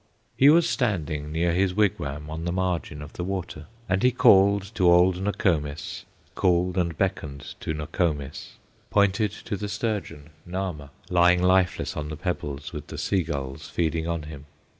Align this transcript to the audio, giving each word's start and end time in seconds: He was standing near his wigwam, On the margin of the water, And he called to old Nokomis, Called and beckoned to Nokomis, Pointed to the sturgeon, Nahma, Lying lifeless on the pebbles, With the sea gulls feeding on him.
He 0.35 0.49
was 0.49 0.67
standing 0.67 1.31
near 1.31 1.51
his 1.53 1.75
wigwam, 1.75 2.27
On 2.27 2.43
the 2.45 2.51
margin 2.51 3.03
of 3.03 3.13
the 3.13 3.23
water, 3.23 3.67
And 3.87 4.01
he 4.01 4.09
called 4.11 4.63
to 4.73 4.89
old 4.91 5.21
Nokomis, 5.21 6.05
Called 6.33 6.75
and 6.75 6.97
beckoned 6.97 7.53
to 7.59 7.75
Nokomis, 7.75 8.53
Pointed 8.89 9.29
to 9.31 9.55
the 9.55 9.69
sturgeon, 9.69 10.31
Nahma, 10.43 10.89
Lying 11.11 11.43
lifeless 11.43 11.95
on 11.95 12.09
the 12.09 12.17
pebbles, 12.17 12.73
With 12.73 12.87
the 12.87 12.97
sea 12.97 13.21
gulls 13.21 13.69
feeding 13.69 14.07
on 14.07 14.23
him. 14.23 14.47